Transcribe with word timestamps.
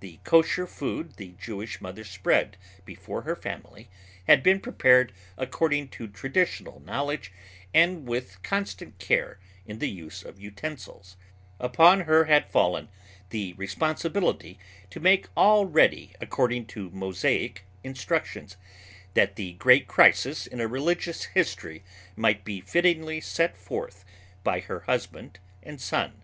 The 0.00 0.18
kosher 0.22 0.66
food 0.66 1.14
the 1.16 1.34
Jewish 1.40 1.80
mother 1.80 2.04
spread 2.04 2.58
before 2.84 3.22
her 3.22 3.34
family 3.34 3.88
had 4.26 4.42
been 4.42 4.60
prepared 4.60 5.14
according 5.38 5.88
to 5.96 6.08
traditional 6.08 6.80
knowledge 6.80 7.32
and 7.72 8.06
with 8.06 8.42
constant 8.42 8.98
care 8.98 9.38
in 9.64 9.78
the 9.78 9.88
use 9.88 10.22
of 10.26 10.38
utensils; 10.38 11.16
upon 11.58 12.00
her 12.00 12.24
had 12.26 12.50
fallen 12.50 12.90
the 13.30 13.54
responsibility 13.54 14.58
to 14.90 15.00
make 15.00 15.28
all 15.34 15.64
ready 15.64 16.12
according 16.20 16.66
to 16.66 16.90
Mosaic 16.90 17.64
instructions 17.82 18.58
that 19.14 19.36
the 19.36 19.54
great 19.54 19.86
crisis 19.88 20.46
in 20.46 20.60
a 20.60 20.68
religious 20.68 21.24
history 21.24 21.82
might 22.14 22.44
be 22.44 22.60
fittingly 22.60 23.22
set 23.22 23.56
forth 23.56 24.04
by 24.44 24.60
her 24.60 24.80
husband 24.80 25.38
and 25.62 25.80
son. 25.80 26.20